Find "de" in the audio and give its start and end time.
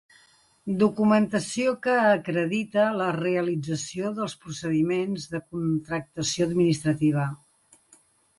5.35-5.43